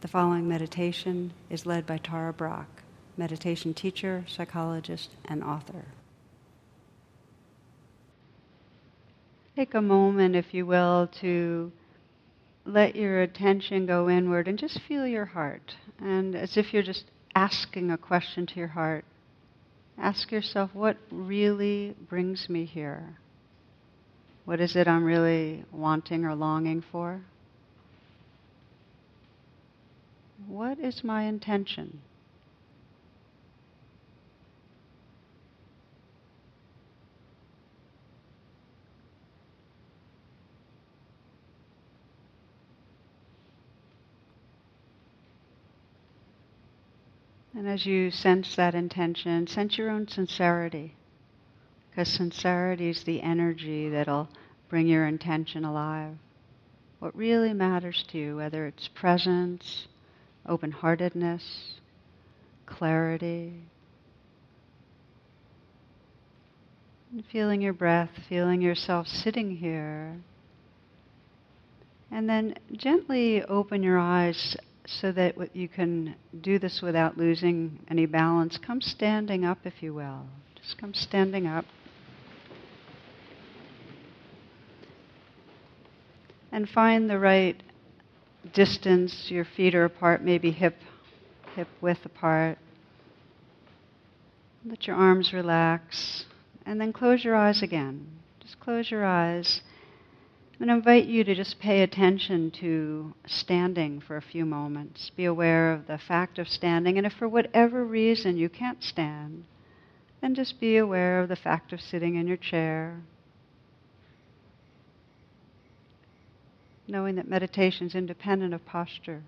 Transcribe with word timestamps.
The 0.00 0.08
following 0.08 0.48
meditation 0.48 1.34
is 1.50 1.66
led 1.66 1.86
by 1.86 1.98
Tara 1.98 2.32
Brach, 2.32 2.66
meditation 3.18 3.74
teacher, 3.74 4.24
psychologist, 4.26 5.10
and 5.26 5.44
author. 5.44 5.84
Take 9.56 9.74
a 9.74 9.82
moment, 9.82 10.36
if 10.36 10.54
you 10.54 10.64
will, 10.64 11.10
to 11.20 11.70
let 12.64 12.96
your 12.96 13.20
attention 13.20 13.84
go 13.84 14.08
inward 14.08 14.48
and 14.48 14.58
just 14.58 14.80
feel 14.88 15.06
your 15.06 15.26
heart. 15.26 15.74
And 16.00 16.34
as 16.34 16.56
if 16.56 16.72
you're 16.72 16.82
just 16.82 17.04
asking 17.34 17.90
a 17.90 17.98
question 17.98 18.46
to 18.46 18.54
your 18.54 18.68
heart, 18.68 19.04
ask 19.98 20.32
yourself 20.32 20.70
what 20.72 20.96
really 21.10 21.94
brings 22.08 22.48
me 22.48 22.64
here? 22.64 23.18
What 24.46 24.60
is 24.60 24.76
it 24.76 24.88
I'm 24.88 25.04
really 25.04 25.66
wanting 25.70 26.24
or 26.24 26.34
longing 26.34 26.82
for? 26.90 27.20
What 30.46 30.78
is 30.78 31.04
my 31.04 31.24
intention? 31.24 32.00
And 47.54 47.68
as 47.68 47.84
you 47.84 48.10
sense 48.10 48.56
that 48.56 48.74
intention, 48.74 49.46
sense 49.46 49.76
your 49.76 49.90
own 49.90 50.08
sincerity. 50.08 50.94
Because 51.90 52.08
sincerity 52.08 52.88
is 52.88 53.02
the 53.02 53.20
energy 53.20 53.88
that'll 53.90 54.28
bring 54.68 54.86
your 54.86 55.06
intention 55.06 55.64
alive. 55.64 56.14
What 57.00 57.14
really 57.14 57.52
matters 57.52 58.04
to 58.08 58.18
you, 58.18 58.36
whether 58.36 58.66
it's 58.66 58.88
presence, 58.88 59.88
open 60.46 60.70
heartedness, 60.70 61.74
clarity. 62.66 63.54
And 67.12 67.24
feeling 67.32 67.60
your 67.60 67.72
breath, 67.72 68.10
feeling 68.28 68.60
yourself 68.60 69.06
sitting 69.06 69.56
here. 69.56 70.16
And 72.10 72.28
then 72.28 72.54
gently 72.72 73.42
open 73.44 73.82
your 73.82 73.98
eyes 73.98 74.56
so 74.86 75.12
that 75.12 75.54
you 75.54 75.68
can 75.68 76.16
do 76.40 76.58
this 76.58 76.80
without 76.82 77.16
losing 77.16 77.78
any 77.88 78.06
balance. 78.06 78.58
Come 78.58 78.80
standing 78.80 79.44
up, 79.44 79.58
if 79.64 79.82
you 79.82 79.94
will. 79.94 80.26
Just 80.56 80.78
come 80.78 80.94
standing 80.94 81.46
up. 81.46 81.64
And 86.52 86.68
find 86.68 87.08
the 87.08 87.18
right 87.18 87.62
distance, 88.52 89.30
your 89.30 89.44
feet 89.44 89.74
are 89.74 89.84
apart, 89.84 90.22
maybe 90.22 90.50
hip, 90.50 90.76
hip 91.54 91.68
width 91.80 92.04
apart. 92.04 92.58
Let 94.64 94.86
your 94.86 94.96
arms 94.96 95.32
relax, 95.32 96.26
and 96.66 96.80
then 96.80 96.92
close 96.92 97.24
your 97.24 97.34
eyes 97.34 97.62
again. 97.62 98.06
Just 98.40 98.60
close 98.60 98.90
your 98.90 99.04
eyes. 99.04 99.62
To 100.60 100.70
invite 100.70 101.06
you 101.06 101.24
to 101.24 101.34
just 101.34 101.58
pay 101.58 101.82
attention 101.82 102.50
to 102.60 103.14
standing 103.26 104.00
for 104.00 104.18
a 104.18 104.22
few 104.22 104.44
moments. 104.44 105.10
Be 105.16 105.24
aware 105.24 105.72
of 105.72 105.86
the 105.86 105.96
fact 105.96 106.38
of 106.38 106.48
standing, 106.48 106.98
and 106.98 107.06
if 107.06 107.14
for 107.14 107.26
whatever 107.26 107.82
reason 107.82 108.36
you 108.36 108.50
can't 108.50 108.82
stand, 108.82 109.44
then 110.20 110.34
just 110.34 110.60
be 110.60 110.76
aware 110.76 111.20
of 111.20 111.30
the 111.30 111.36
fact 111.36 111.72
of 111.72 111.80
sitting 111.80 112.16
in 112.16 112.26
your 112.26 112.36
chair 112.36 113.00
knowing 116.90 117.14
that 117.16 117.28
meditation 117.28 117.86
is 117.86 117.94
independent 117.94 118.52
of 118.52 118.64
posture. 118.66 119.22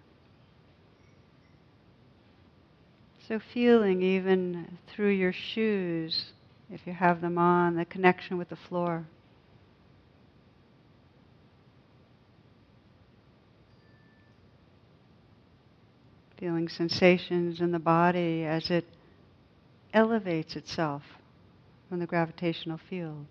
So, 3.29 3.39
feeling 3.55 4.03
even 4.03 4.79
through 4.89 5.11
your 5.11 5.33
shoes, 5.33 6.33
if 6.71 6.87
you 6.87 6.93
have 6.93 7.21
them 7.21 7.39
on, 7.39 7.77
the 7.77 7.85
connection 7.85 8.37
with 8.37 8.49
the 8.49 8.57
floor. 8.57 9.05
Feeling 16.39 16.69
sensations 16.69 17.61
in 17.61 17.71
the 17.71 17.79
body 17.79 18.45
as 18.45 18.71
it 18.71 18.85
elevates 19.95 20.57
itself 20.57 21.03
from 21.89 22.01
the 22.01 22.07
gravitational 22.07 22.81
field. 22.91 23.27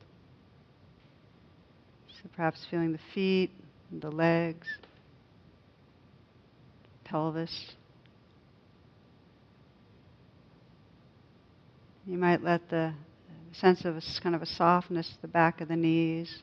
So, 2.08 2.30
perhaps 2.34 2.66
feeling 2.72 2.94
the 2.94 3.00
feet 3.14 3.52
the 4.00 4.09
legs, 4.09 4.68
pelvis. 7.03 7.74
You 12.06 12.18
might 12.18 12.41
let 12.41 12.69
the 12.69 12.94
sense 13.53 13.84
of 13.85 13.97
a 13.97 14.02
kind 14.24 14.35
of 14.35 14.41
a 14.41 14.46
softness 14.46 15.13
the 15.22 15.28
back 15.28 15.62
of 15.62 15.68
the 15.68 15.75
knees. 15.75 16.41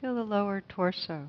Feel 0.00 0.14
the 0.14 0.22
lower 0.22 0.62
torso. 0.66 1.26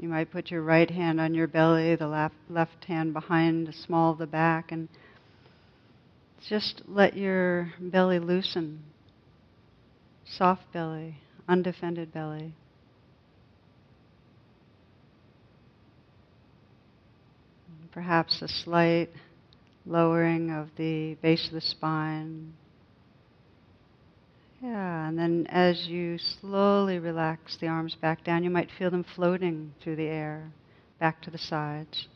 You 0.00 0.08
might 0.08 0.30
put 0.30 0.52
your 0.52 0.62
right 0.62 0.88
hand 0.88 1.20
on 1.20 1.34
your 1.34 1.48
belly, 1.48 1.96
the 1.96 2.06
left, 2.06 2.36
left 2.48 2.84
hand 2.84 3.12
behind 3.12 3.66
the 3.66 3.72
small 3.72 4.12
of 4.12 4.18
the 4.18 4.28
back, 4.28 4.70
and 4.70 4.88
just 6.48 6.82
let 6.86 7.16
your 7.16 7.72
belly 7.80 8.20
loosen. 8.20 8.84
Soft 10.24 10.72
belly, 10.72 11.16
undefended 11.48 12.12
belly. 12.12 12.54
Perhaps 17.90 18.40
a 18.40 18.48
slight 18.48 19.10
lowering 19.84 20.52
of 20.52 20.68
the 20.76 21.14
base 21.14 21.48
of 21.48 21.54
the 21.54 21.60
spine, 21.60 22.52
yeah, 24.62 25.08
and 25.08 25.18
then 25.18 25.46
as 25.50 25.86
you 25.86 26.18
slowly 26.18 26.98
relax 26.98 27.56
the 27.56 27.68
arms 27.68 27.94
back 27.94 28.24
down, 28.24 28.42
you 28.42 28.50
might 28.50 28.70
feel 28.76 28.90
them 28.90 29.04
floating 29.14 29.72
through 29.80 29.96
the 29.96 30.06
air 30.06 30.50
back 30.98 31.22
to 31.22 31.30
the 31.30 31.38
sides. 31.38 32.08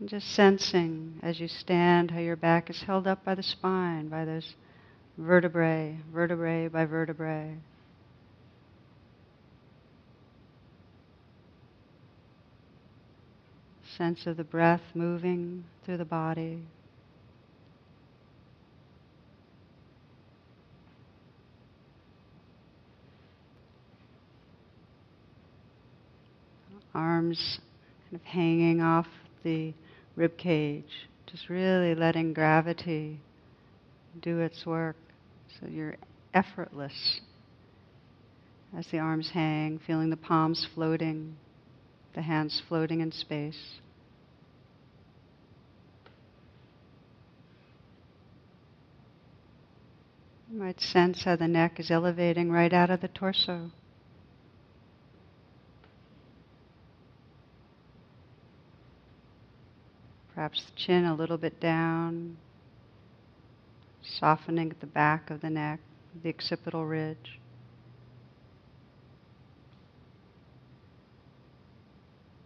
And 0.00 0.08
just 0.08 0.34
sensing 0.34 1.18
as 1.22 1.40
you 1.40 1.48
stand 1.48 2.10
how 2.10 2.20
your 2.20 2.36
back 2.36 2.70
is 2.70 2.82
held 2.82 3.06
up 3.06 3.24
by 3.24 3.34
the 3.34 3.42
spine, 3.42 4.08
by 4.08 4.24
those 4.24 4.54
vertebrae, 5.16 5.96
vertebrae 6.12 6.68
by 6.68 6.84
vertebrae. 6.84 7.56
Sense 13.96 14.26
of 14.26 14.36
the 14.36 14.44
breath 14.44 14.82
moving 14.94 15.64
through 15.84 15.96
the 15.96 16.04
body. 16.04 16.60
Arms 26.94 27.60
kind 28.04 28.20
of 28.20 28.26
hanging 28.26 28.80
off 28.80 29.06
the 29.42 29.72
rib 30.16 30.36
cage, 30.36 31.08
just 31.26 31.48
really 31.48 31.94
letting 31.94 32.32
gravity 32.32 33.20
do 34.20 34.40
its 34.40 34.66
work. 34.66 34.96
So 35.60 35.66
you're 35.66 35.96
effortless 36.34 37.20
as 38.76 38.86
the 38.88 38.98
arms 38.98 39.30
hang, 39.32 39.78
feeling 39.86 40.10
the 40.10 40.16
palms 40.16 40.66
floating, 40.74 41.36
the 42.14 42.22
hands 42.22 42.62
floating 42.68 43.00
in 43.00 43.12
space. 43.12 43.78
You 50.50 50.58
might 50.58 50.80
sense 50.80 51.24
how 51.24 51.36
the 51.36 51.48
neck 51.48 51.78
is 51.78 51.90
elevating 51.90 52.50
right 52.50 52.72
out 52.72 52.90
of 52.90 53.00
the 53.00 53.08
torso. 53.08 53.70
Perhaps 60.38 60.66
the 60.66 60.76
chin 60.76 61.04
a 61.04 61.16
little 61.16 61.36
bit 61.36 61.58
down, 61.58 62.36
softening 64.04 64.70
at 64.70 64.78
the 64.78 64.86
back 64.86 65.30
of 65.30 65.40
the 65.40 65.50
neck, 65.50 65.80
the 66.22 66.28
occipital 66.28 66.86
ridge. 66.86 67.40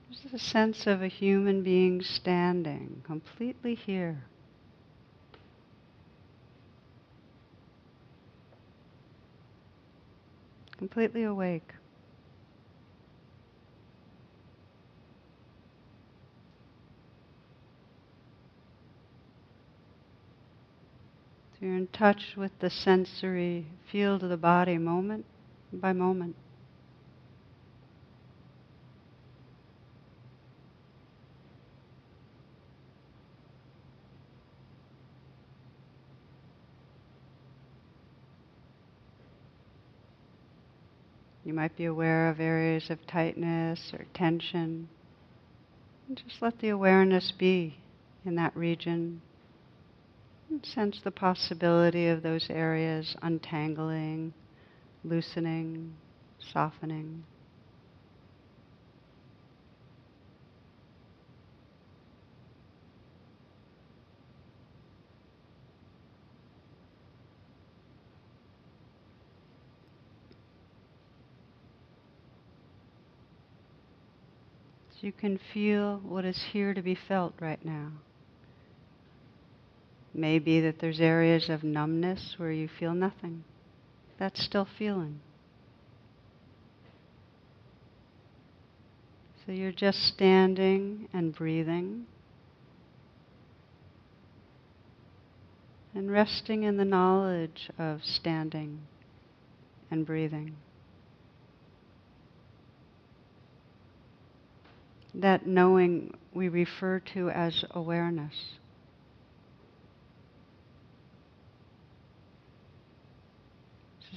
There's 0.08 0.32
a 0.32 0.38
sense 0.38 0.86
of 0.86 1.02
a 1.02 1.06
human 1.06 1.62
being 1.62 2.00
standing 2.00 3.02
completely 3.04 3.74
here. 3.74 4.24
Completely 10.78 11.24
awake. 11.24 11.74
So 21.51 21.51
you're 21.62 21.76
in 21.76 21.86
touch 21.86 22.34
with 22.36 22.50
the 22.58 22.68
sensory 22.68 23.64
field 23.90 24.24
of 24.24 24.28
the 24.28 24.36
body 24.36 24.76
moment 24.76 25.24
by 25.72 25.92
moment. 25.92 26.34
You 41.44 41.54
might 41.54 41.76
be 41.76 41.84
aware 41.84 42.28
of 42.28 42.40
areas 42.40 42.90
of 42.90 43.06
tightness 43.06 43.92
or 43.92 44.06
tension. 44.14 44.88
And 46.08 46.20
just 46.26 46.42
let 46.42 46.58
the 46.58 46.70
awareness 46.70 47.30
be 47.30 47.78
in 48.24 48.34
that 48.34 48.56
region. 48.56 49.22
Sense 50.62 51.00
the 51.02 51.10
possibility 51.10 52.08
of 52.08 52.22
those 52.22 52.48
areas 52.50 53.16
untangling, 53.22 54.32
loosening, 55.04 55.94
softening. 56.38 57.24
you 75.02 75.10
can 75.10 75.38
feel 75.52 76.00
what 76.04 76.24
is 76.24 76.40
here 76.52 76.72
to 76.72 76.80
be 76.80 76.94
felt 76.94 77.34
right 77.40 77.64
now. 77.64 77.90
Maybe 80.14 80.60
that 80.60 80.78
there's 80.78 81.00
areas 81.00 81.48
of 81.48 81.64
numbness 81.64 82.34
where 82.36 82.52
you 82.52 82.68
feel 82.68 82.94
nothing. 82.94 83.44
That's 84.18 84.42
still 84.44 84.68
feeling. 84.78 85.20
So 89.44 89.52
you're 89.52 89.72
just 89.72 89.98
standing 89.98 91.08
and 91.12 91.34
breathing 91.34 92.06
and 95.94 96.10
resting 96.10 96.62
in 96.62 96.76
the 96.76 96.84
knowledge 96.84 97.70
of 97.78 98.04
standing 98.04 98.80
and 99.90 100.06
breathing. 100.06 100.56
that 105.14 105.46
knowing 105.46 106.14
we 106.32 106.48
refer 106.48 107.00
to 107.00 107.30
as 107.30 107.64
awareness. 107.72 108.34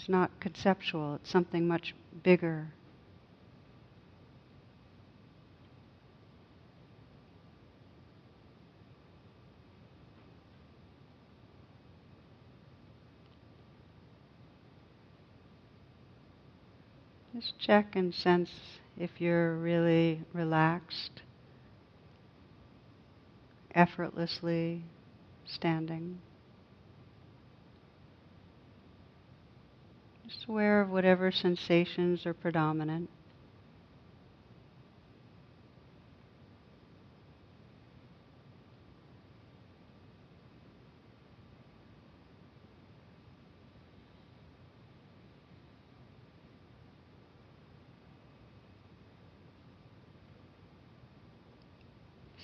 Is 0.06 0.10
not 0.10 0.40
conceptual, 0.40 1.16
it's 1.16 1.32
something 1.32 1.68
much 1.68 1.96
bigger. 2.22 2.68
Just 17.34 17.58
check 17.58 17.96
and 17.96 18.14
sense 18.14 18.52
if 19.00 19.20
you're 19.20 19.56
really 19.56 20.22
relaxed, 20.34 21.24
effortlessly 23.74 24.84
standing. 25.48 26.20
Just 30.28 30.46
aware 30.48 30.82
of 30.82 30.90
whatever 30.90 31.32
sensations 31.32 32.26
are 32.26 32.34
predominant. 32.34 33.10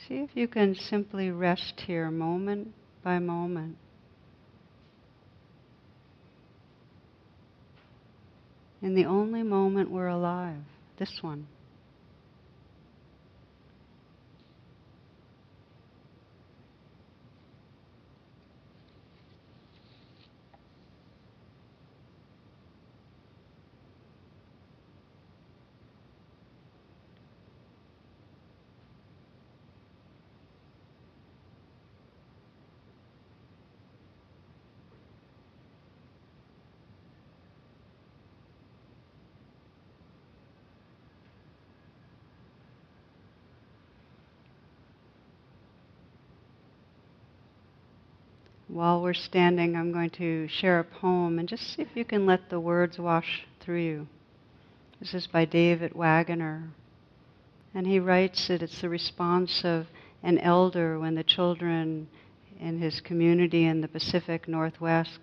See 0.07 0.17
if 0.17 0.29
you 0.35 0.47
can 0.47 0.75
simply 0.75 1.31
rest 1.31 1.81
here 1.81 2.11
moment 2.11 2.73
by 3.03 3.17
moment. 3.17 3.77
In 8.81 8.95
the 8.95 9.05
only 9.05 9.43
moment 9.43 9.91
we're 9.91 10.07
alive, 10.07 10.63
this 10.97 11.19
one. 11.21 11.47
While 48.73 49.01
we're 49.01 49.13
standing, 49.13 49.75
I'm 49.75 49.91
going 49.91 50.11
to 50.11 50.47
share 50.47 50.79
a 50.79 50.85
poem 50.85 51.39
and 51.39 51.49
just 51.49 51.75
see 51.75 51.81
if 51.81 51.89
you 51.93 52.05
can 52.05 52.25
let 52.25 52.49
the 52.49 52.57
words 52.57 52.97
wash 52.97 53.45
through 53.59 53.81
you. 53.81 54.07
This 55.01 55.13
is 55.13 55.27
by 55.27 55.43
David 55.43 55.93
Wagoner. 55.93 56.69
And 57.73 57.85
he 57.85 57.99
writes 57.99 58.47
that 58.47 58.61
it's 58.61 58.79
the 58.79 58.87
response 58.87 59.65
of 59.65 59.87
an 60.23 60.37
elder 60.37 60.97
when 60.97 61.15
the 61.15 61.23
children 61.23 62.07
in 62.61 62.79
his 62.79 63.01
community 63.01 63.65
in 63.65 63.81
the 63.81 63.89
Pacific 63.89 64.47
Northwest 64.47 65.19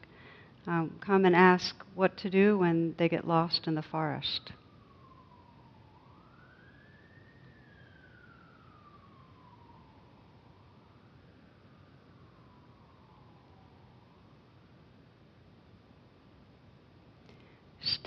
um, 0.66 0.98
come 1.00 1.24
and 1.24 1.34
ask 1.34 1.74
what 1.94 2.18
to 2.18 2.28
do 2.28 2.58
when 2.58 2.96
they 2.98 3.08
get 3.08 3.26
lost 3.26 3.66
in 3.66 3.74
the 3.74 3.82
forest. 3.82 4.52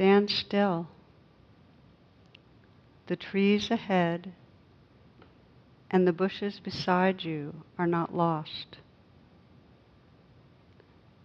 Stand 0.02 0.32
still. 0.32 0.88
The 3.06 3.16
trees 3.16 3.70
ahead 3.70 4.34
and 5.92 6.08
the 6.08 6.12
bushes 6.12 6.60
beside 6.60 7.24
you 7.24 7.54
are 7.78 7.86
not 7.86 8.16
lost. 8.16 8.80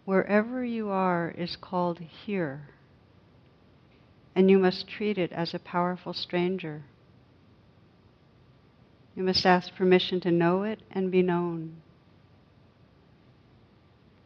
Wherever 0.05 0.63
you 0.63 0.91
are 0.91 1.33
is 1.39 1.57
called 1.57 2.01
here, 2.01 2.69
and 4.35 4.51
you 4.51 4.59
must 4.59 4.87
treat 4.87 5.17
it 5.17 5.33
as 5.33 5.55
a 5.55 5.59
powerful 5.59 6.13
stranger. 6.13 6.83
You 9.15 9.23
must 9.23 9.47
ask 9.47 9.75
permission 9.75 10.21
to 10.21 10.31
know 10.31 10.65
it 10.65 10.81
and 10.91 11.11
be 11.11 11.23
known. 11.23 11.77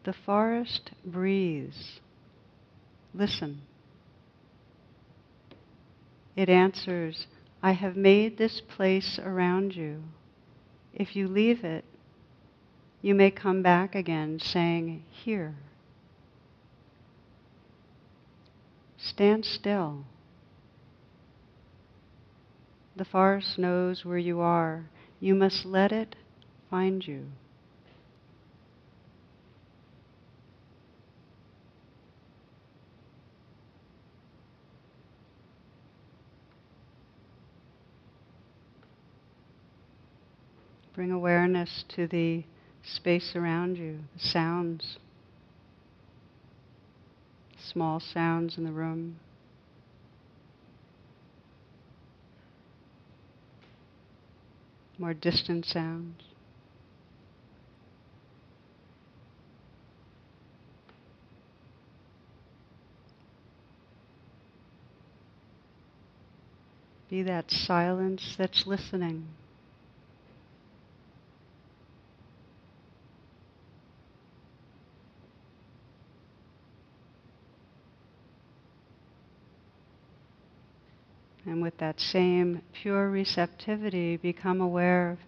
The 0.03 0.13
forest 0.13 0.91
breathes. 1.05 2.01
Listen. 3.15 3.61
It 6.41 6.49
answers, 6.49 7.27
I 7.63 7.73
have 7.73 7.97
made 7.97 8.39
this 8.39 8.63
place 8.63 9.19
around 9.23 9.77
you. 9.77 10.05
If 10.95 11.15
you 11.15 11.29
leave 11.29 11.65
it, 11.65 11.85
you 13.03 13.15
may 13.15 13.31
come 13.31 13.61
back 13.61 13.95
again 13.95 14.41
saying, 14.41 15.05
Here. 15.11 15.55
Stand 18.97 19.45
still. 19.45 20.07
The 22.97 23.05
forest 23.05 23.59
knows 23.59 24.07
where 24.07 24.17
you 24.17 24.41
are. 24.41 24.87
You 25.21 25.35
must 25.35 25.67
let 25.67 25.93
it 25.93 26.17
find 26.71 27.07
you. 27.07 27.27
Bring 40.95 41.13
awareness 41.13 41.85
to 41.91 42.07
the 42.07 42.45
space 42.83 43.37
around 43.37 43.79
you, 43.79 44.01
the 44.15 44.27
sounds. 44.27 44.99
small 47.59 48.01
sounds 48.01 48.59
in 48.59 48.65
the 48.65 48.73
room. 48.73 49.17
More 54.99 55.15
distant 55.15 55.65
sounds. 55.65 56.23
Be 67.09 67.23
that 67.23 67.51
silence 67.51 68.37
that's 68.37 68.67
listening. 68.67 69.27
And 81.51 81.61
with 81.61 81.77
that 81.79 81.99
same 81.99 82.63
pure 82.73 83.11
receptivity, 83.11 84.17
become 84.17 84.61
aware 84.61 85.11
of 85.11 85.19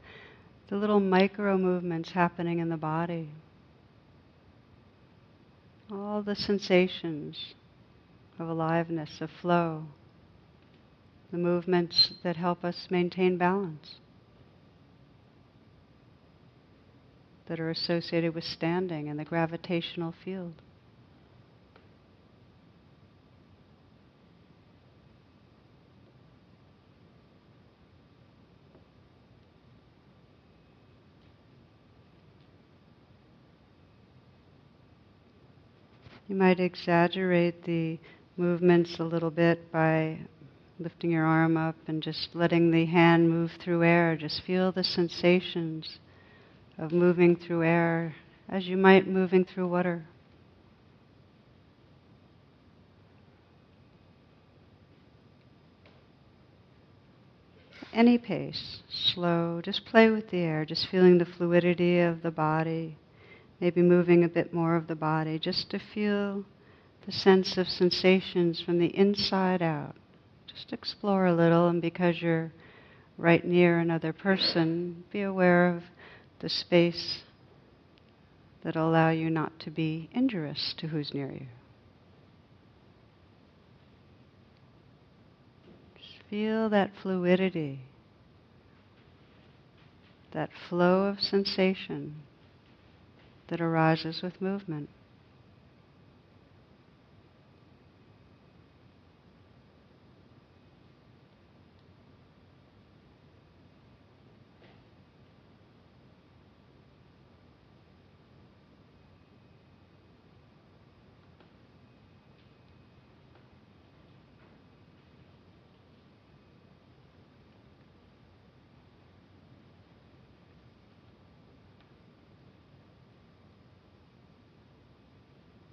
the 0.68 0.76
little 0.76 1.00
micro 1.00 1.58
movements 1.58 2.12
happening 2.12 2.60
in 2.60 2.68
the 2.68 2.76
body. 2.76 3.28
All 5.90 6.22
the 6.22 6.36
sensations 6.36 7.54
of 8.38 8.48
aliveness, 8.48 9.20
of 9.20 9.30
flow 9.40 9.86
the 11.32 11.38
movements 11.38 12.12
that 12.22 12.36
help 12.36 12.62
us 12.62 12.86
maintain 12.90 13.38
balance, 13.38 13.96
that 17.46 17.58
are 17.58 17.70
associated 17.70 18.34
with 18.34 18.44
standing 18.44 19.08
and 19.08 19.18
the 19.18 19.24
gravitational 19.24 20.14
field. 20.24 20.52
You 36.28 36.31
might 36.42 36.58
exaggerate 36.58 37.62
the 37.62 37.96
movements 38.37 38.96
a 38.99 39.04
little 39.04 39.30
bit 39.30 39.70
by 39.70 40.18
lifting 40.80 41.12
your 41.12 41.25
arm 41.25 41.56
up 41.56 41.76
and 41.87 42.02
just 42.02 42.30
letting 42.34 42.68
the 42.72 42.84
hand 42.84 43.30
move 43.30 43.52
through 43.62 43.84
air. 43.84 44.16
Just 44.16 44.42
feel 44.44 44.72
the 44.72 44.82
sensations 44.82 46.00
of 46.78 46.90
moving 46.90 47.37
through 47.37 47.62
air 47.62 48.16
as 48.49 48.66
you 48.66 48.76
might 48.76 49.06
moving 49.06 49.44
through 49.44 49.68
water. 49.68 50.04
Any 57.94 58.18
pace, 58.18 58.78
slow, 59.14 59.61
just 59.62 59.84
play 59.84 60.11
with 60.11 60.28
the 60.30 60.38
air, 60.38 60.64
just 60.64 60.88
feeling 60.90 61.18
the 61.18 61.25
fluidity 61.25 62.00
of 62.00 62.22
the 62.22 62.32
body, 62.32 62.96
maybe 63.62 63.81
moving 63.81 64.25
a 64.25 64.28
bit 64.28 64.52
more 64.52 64.75
of 64.75 64.88
the 64.88 64.95
body, 64.97 65.38
just 65.38 65.71
to 65.71 65.78
feel 65.78 66.45
the 67.07 67.12
sense 67.12 67.57
of 67.57 67.69
sensations 67.69 68.61
from 68.61 68.81
the 68.81 68.88
inside 68.99 69.62
out. 69.62 69.95
Just 70.52 70.73
explore 70.73 71.26
a 71.26 71.33
little, 71.33 71.69
and 71.69 71.81
because 71.81 72.21
you're 72.21 72.50
right 73.16 73.45
near 73.45 73.78
another 73.78 74.12
person, 74.12 75.04
be 75.12 75.23
aware 75.23 75.69
of 75.69 75.85
the 76.40 76.49
space 76.49 77.21
that'll 78.64 78.90
allow 78.90 79.11
you 79.11 79.31
not 79.31 79.52
to 79.61 79.71
be 79.71 80.11
injurious 80.12 80.75
to 80.78 80.88
who's 80.88 81.14
near 81.14 81.31
you. 81.31 81.47
Just 85.97 86.28
feel 86.28 86.69
that 86.69 86.90
fluidity, 87.00 87.78
that 90.33 90.50
flow 90.69 91.04
of 91.04 91.21
sensation 91.21 92.16
that 93.52 93.61
arises 93.61 94.23
with 94.23 94.40
movement. 94.40 94.88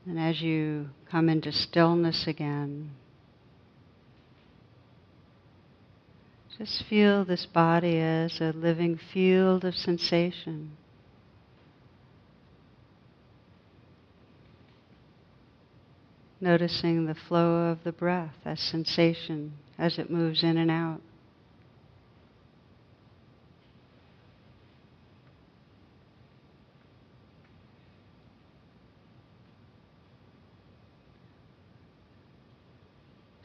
And 0.10 0.18
as 0.18 0.42
you 0.42 0.90
come 1.12 1.30
into 1.30 1.52
stillness 1.52 2.26
again, 2.26 2.90
just 6.58 6.84
feel 6.90 7.24
this 7.24 7.46
body 7.46 8.00
as 8.00 8.42
a 8.42 8.52
living 8.52 9.00
field 9.14 9.64
of 9.64 9.76
sensation. 9.76 10.72
Noticing 16.42 17.06
the 17.06 17.14
flow 17.14 17.70
of 17.70 17.84
the 17.84 17.92
breath 17.92 18.34
as 18.46 18.60
sensation 18.60 19.54
as 19.78 20.00
it 20.00 20.10
moves 20.10 20.42
in 20.42 20.58
and 20.58 20.72
out. 20.72 21.02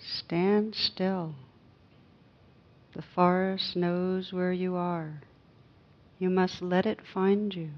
Stand 0.07 0.75
still. 0.75 1.35
The 2.95 3.03
forest 3.03 3.75
knows 3.75 4.33
where 4.33 4.53
you 4.53 4.77
are. 4.77 5.23
You 6.19 6.29
must 6.29 6.61
let 6.61 6.85
it 6.85 7.01
find 7.13 7.55
you. 7.55 7.71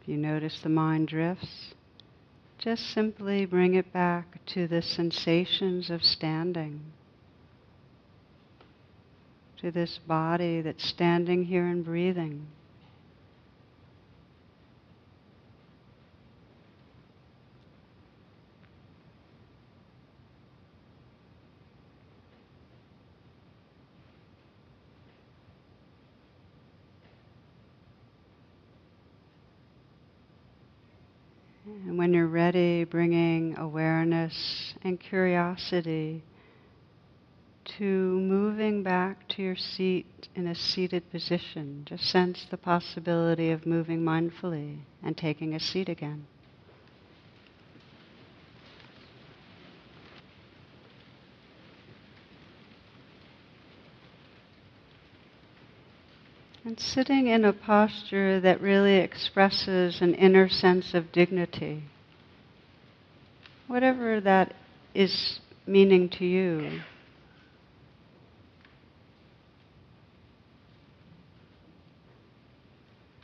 If 0.00 0.08
you 0.08 0.18
notice 0.18 0.60
the 0.62 0.68
mind 0.68 1.08
drifts, 1.08 1.74
just 2.58 2.82
simply 2.92 3.46
bring 3.46 3.74
it 3.74 3.92
back 3.92 4.44
to 4.46 4.68
the 4.68 4.82
sensations 4.82 5.88
of 5.88 6.04
standing 6.04 6.92
to 9.64 9.70
this 9.70 9.98
body 10.06 10.60
that's 10.60 10.86
standing 10.86 11.42
here 11.42 11.66
and 11.66 11.86
breathing. 11.86 12.46
And 31.64 31.96
when 31.96 32.12
you're 32.12 32.26
ready, 32.26 32.84
bringing 32.84 33.56
awareness 33.56 34.74
and 34.82 35.00
curiosity 35.00 36.22
to 37.78 37.84
moving 37.84 38.82
back 38.82 39.26
to 39.28 39.42
your 39.42 39.56
seat 39.56 40.28
in 40.34 40.46
a 40.46 40.54
seated 40.54 41.10
position. 41.10 41.82
Just 41.84 42.04
sense 42.04 42.46
the 42.50 42.56
possibility 42.56 43.50
of 43.50 43.66
moving 43.66 44.00
mindfully 44.00 44.78
and 45.02 45.16
taking 45.16 45.54
a 45.54 45.60
seat 45.60 45.88
again. 45.88 46.26
And 56.64 56.80
sitting 56.80 57.26
in 57.26 57.44
a 57.44 57.52
posture 57.52 58.40
that 58.40 58.60
really 58.60 58.96
expresses 58.96 60.00
an 60.00 60.14
inner 60.14 60.48
sense 60.48 60.94
of 60.94 61.12
dignity, 61.12 61.82
whatever 63.66 64.18
that 64.20 64.54
is 64.94 65.40
meaning 65.66 66.08
to 66.10 66.24
you. 66.24 66.80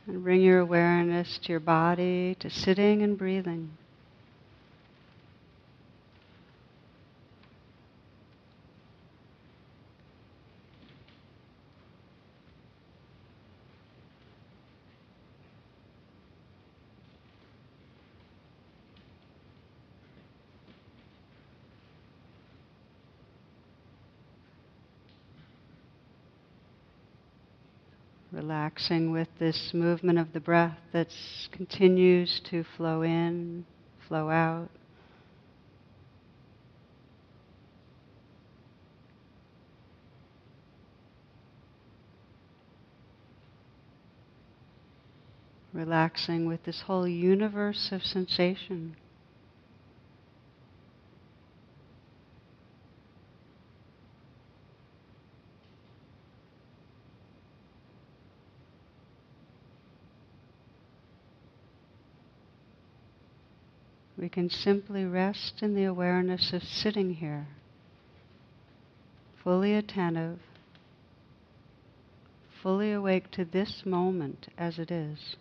And 0.07 0.23
bring 0.23 0.41
your 0.41 0.59
awareness 0.59 1.39
to 1.43 1.53
your 1.53 1.59
body, 1.59 2.35
to 2.39 2.49
sitting 2.49 3.01
and 3.03 3.17
breathing. 3.17 3.71
Relaxing 28.51 29.11
with 29.11 29.29
this 29.39 29.71
movement 29.73 30.19
of 30.19 30.33
the 30.33 30.41
breath 30.41 30.77
that 30.91 31.07
continues 31.53 32.41
to 32.49 32.65
flow 32.75 33.01
in, 33.01 33.65
flow 34.09 34.29
out. 34.29 34.67
Relaxing 45.71 46.45
with 46.45 46.61
this 46.65 46.81
whole 46.81 47.07
universe 47.07 47.87
of 47.93 48.03
sensation. 48.03 48.97
We 64.20 64.20
can 64.31 64.49
simply 64.49 65.05
rest 65.05 65.61
in 65.61 65.75
the 65.75 65.83
awareness 65.83 66.53
of 66.53 66.63
sitting 66.63 67.15
here, 67.15 67.47
fully 69.43 69.73
attentive, 69.73 70.39
fully 72.61 72.91
awake 72.91 73.29
to 73.31 73.43
this 73.43 73.83
moment 73.85 74.47
as 74.57 74.79
it 74.79 74.91
is. 74.91 75.35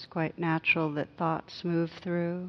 It's 0.00 0.06
quite 0.06 0.38
natural 0.38 0.90
that 0.94 1.08
thoughts 1.18 1.62
move 1.62 1.90
through. 2.02 2.48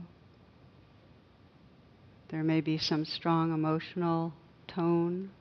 There 2.30 2.44
may 2.44 2.62
be 2.62 2.78
some 2.78 3.04
strong 3.04 3.54
emotional 3.54 4.32
tone. 4.70 5.32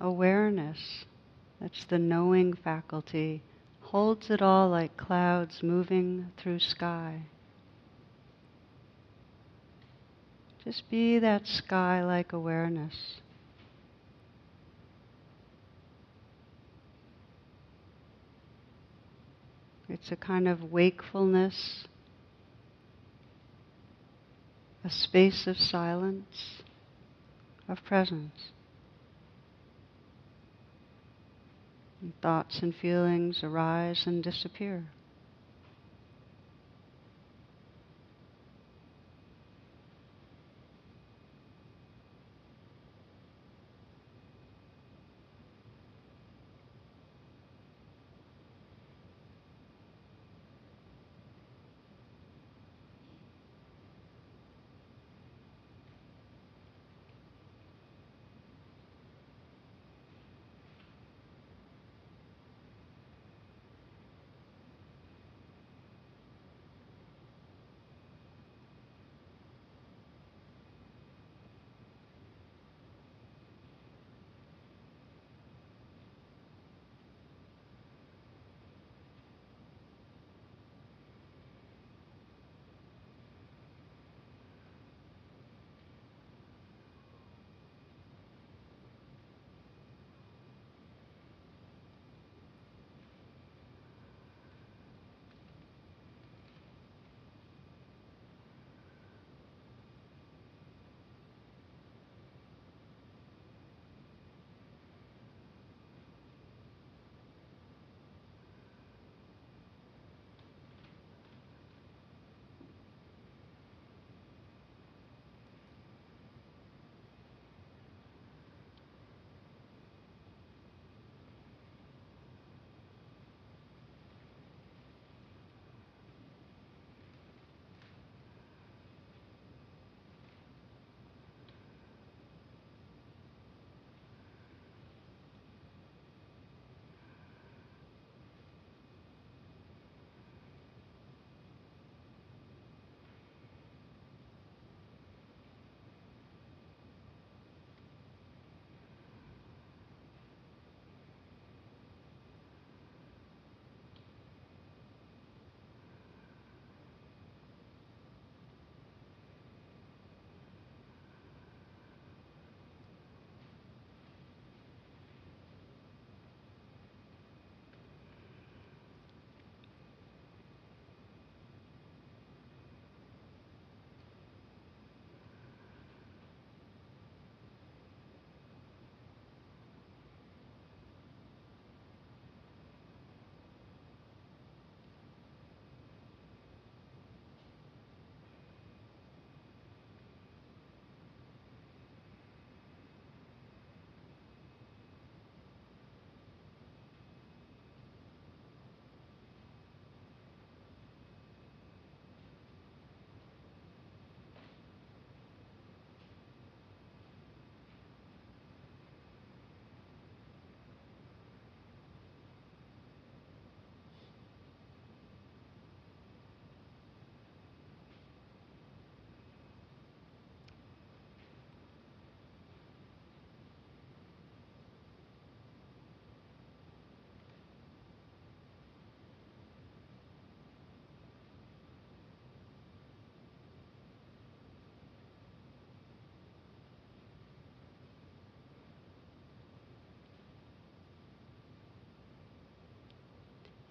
Awareness, 0.00 1.04
that's 1.60 1.84
the 1.84 1.98
knowing 2.00 2.54
faculty, 2.54 3.40
holds 3.80 4.28
it 4.28 4.42
all 4.42 4.68
like 4.68 4.96
clouds 4.96 5.62
moving 5.62 6.32
through 6.38 6.58
sky. 6.58 7.22
Just 10.64 10.90
be 10.90 11.20
that 11.20 11.46
sky 11.46 12.04
like 12.04 12.32
awareness. 12.32 13.20
It's 19.88 20.12
a 20.12 20.16
kind 20.16 20.46
of 20.46 20.70
wakefulness, 20.70 21.86
a 24.84 24.90
space 24.90 25.46
of 25.46 25.56
silence, 25.56 26.62
of 27.68 27.82
presence. 27.84 28.52
And 32.02 32.12
thoughts 32.20 32.60
and 32.62 32.74
feelings 32.74 33.40
arise 33.42 34.04
and 34.06 34.22
disappear. 34.22 34.84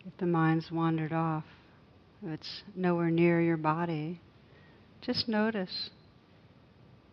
If 0.07 0.17
the 0.19 0.25
mind's 0.25 0.71
wandered 0.71 1.11
off, 1.11 1.43
if 2.25 2.31
it's 2.31 2.63
nowhere 2.75 3.11
near 3.11 3.41
your 3.41 3.57
body, 3.57 4.21
just 5.01 5.27
notice 5.27 5.89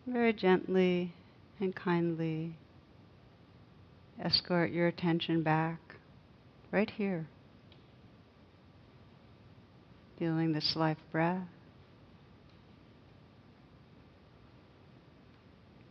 very 0.07 0.31
gently 0.31 1.13
and 1.59 1.75
kindly 1.75 2.55
escort 4.23 4.71
your 4.71 4.87
attention 4.87 5.43
back 5.43 5.79
right 6.71 6.89
here. 6.89 7.27
Feeling 10.17 10.53
this 10.53 10.73
life 10.77 10.97
breath. 11.11 11.47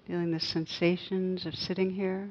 Feeling 0.06 0.32
the 0.32 0.40
sensations 0.40 1.44
of 1.44 1.54
sitting 1.54 1.90
here. 1.90 2.30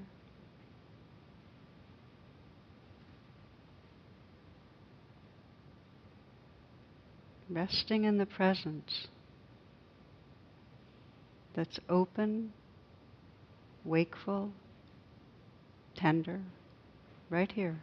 Resting 7.54 8.06
in 8.06 8.18
the 8.18 8.26
presence 8.26 9.08
that's 11.54 11.80
open, 11.88 12.52
wakeful, 13.86 14.52
tender, 15.96 16.40
right 17.30 17.52
here. 17.52 17.80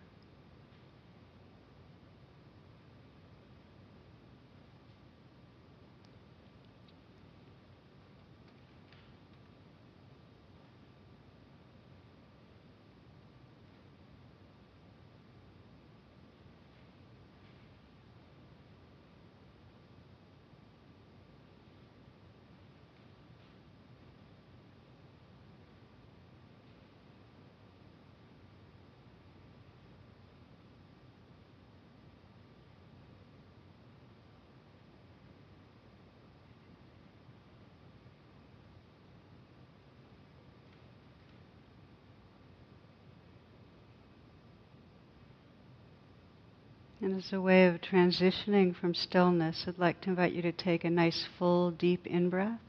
And 47.02 47.16
as 47.16 47.32
a 47.32 47.40
way 47.40 47.66
of 47.66 47.80
transitioning 47.80 48.76
from 48.76 48.94
stillness, 48.94 49.64
I'd 49.66 49.78
like 49.78 50.02
to 50.02 50.10
invite 50.10 50.32
you 50.32 50.42
to 50.42 50.52
take 50.52 50.84
a 50.84 50.90
nice 50.90 51.26
full 51.38 51.70
deep 51.70 52.06
in 52.06 52.28
breath. 52.28 52.60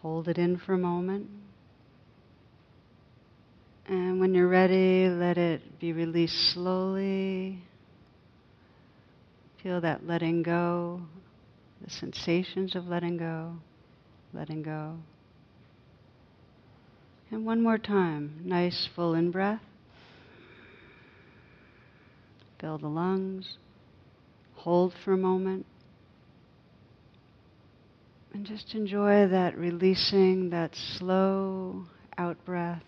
Hold 0.00 0.26
it 0.26 0.36
in 0.36 0.58
for 0.58 0.74
a 0.74 0.78
moment. 0.78 1.28
And 3.86 4.18
when 4.18 4.34
you're 4.34 4.48
ready, 4.48 5.08
let 5.08 5.38
it 5.38 5.78
be 5.78 5.92
released 5.92 6.52
slowly. 6.52 7.62
Feel 9.62 9.80
that 9.80 10.04
letting 10.04 10.42
go, 10.42 11.02
the 11.80 11.90
sensations 11.90 12.74
of 12.74 12.88
letting 12.88 13.16
go, 13.16 13.54
letting 14.32 14.64
go. 14.64 14.96
And 17.32 17.46
one 17.46 17.62
more 17.62 17.78
time, 17.78 18.42
nice 18.44 18.86
full 18.94 19.14
in 19.14 19.30
breath. 19.30 19.62
Fill 22.60 22.76
the 22.76 22.88
lungs. 22.88 23.56
Hold 24.56 24.92
for 25.02 25.14
a 25.14 25.16
moment. 25.16 25.64
And 28.34 28.44
just 28.44 28.74
enjoy 28.74 29.26
that 29.28 29.56
releasing, 29.56 30.50
that 30.50 30.76
slow 30.76 31.86
out 32.18 32.36
breath, 32.44 32.84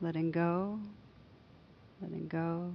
letting 0.00 0.32
go, 0.32 0.80
letting 2.02 2.26
go. 2.26 2.72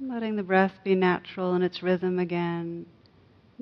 Letting 0.00 0.36
the 0.36 0.42
breath 0.42 0.72
be 0.84 0.94
natural 0.94 1.54
in 1.54 1.60
its 1.60 1.82
rhythm 1.82 2.18
again. 2.18 2.86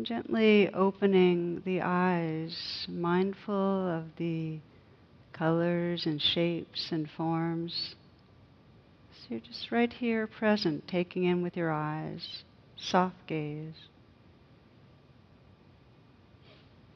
Gently 0.01 0.73
opening 0.73 1.63
the 1.65 1.81
eyes, 1.81 2.87
mindful 2.89 3.89
of 3.89 4.05
the 4.17 4.61
colors 5.37 6.07
and 6.07 6.21
shapes 6.21 6.91
and 6.91 7.09
forms. 7.17 7.95
So 9.13 9.27
you're 9.31 9.41
just 9.41 9.71
right 9.71 9.93
here 9.93 10.27
present, 10.27 10.87
taking 10.89 11.25
in 11.25 11.43
with 11.43 11.57
your 11.57 11.71
eyes, 11.71 12.45
soft 12.77 13.27
gaze. 13.27 13.75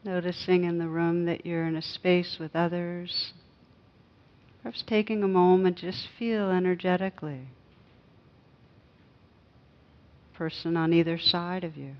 Noticing 0.04 0.64
in 0.64 0.78
the 0.78 0.88
room 0.88 1.26
that 1.26 1.44
you're 1.44 1.66
in 1.66 1.76
a 1.76 1.82
space 1.82 2.38
with 2.40 2.56
others. 2.56 3.32
Perhaps 4.62 4.84
taking 4.86 5.22
a 5.22 5.28
moment, 5.28 5.78
just 5.78 6.08
feel 6.18 6.50
energetically. 6.50 7.48
Person 10.34 10.76
on 10.76 10.92
either 10.92 11.18
side 11.18 11.64
of 11.64 11.76
you. 11.76 11.96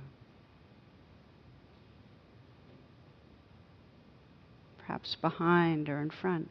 Perhaps 4.91 5.17
behind 5.23 5.89
or 5.89 6.01
in 6.01 6.11
front. 6.11 6.51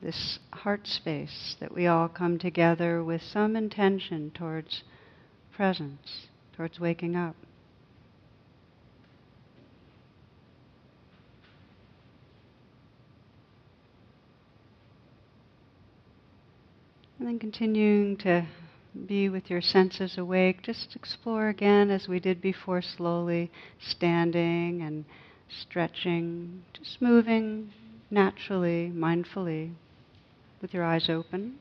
This 0.00 0.38
heart 0.54 0.86
space 0.86 1.54
that 1.60 1.74
we 1.74 1.86
all 1.86 2.08
come 2.08 2.38
together 2.38 3.04
with 3.04 3.20
some 3.20 3.56
intention 3.56 4.32
towards 4.34 4.84
presence, 5.54 6.28
towards 6.56 6.80
waking 6.80 7.14
up. 7.14 7.36
And 17.18 17.28
then 17.28 17.38
continuing 17.38 18.16
to 18.16 18.46
be 19.06 19.28
with 19.28 19.50
your 19.50 19.60
senses 19.60 20.18
awake. 20.18 20.62
Just 20.62 20.94
explore 20.94 21.48
again 21.48 21.90
as 21.90 22.08
we 22.08 22.20
did 22.20 22.40
before, 22.40 22.82
slowly 22.82 23.50
standing 23.80 24.82
and 24.82 25.04
stretching, 25.48 26.62
just 26.72 27.00
moving 27.00 27.70
naturally, 28.10 28.92
mindfully, 28.94 29.72
with 30.60 30.72
your 30.74 30.84
eyes 30.84 31.08
open. 31.08 31.54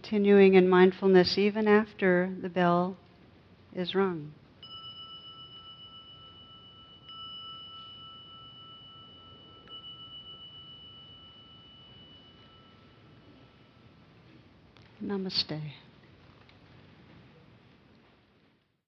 Continuing 0.00 0.54
in 0.54 0.68
mindfulness 0.68 1.36
even 1.36 1.66
after 1.66 2.32
the 2.40 2.48
bell 2.48 2.96
is 3.74 3.96
rung. 3.96 4.32
Namaste. 15.02 15.60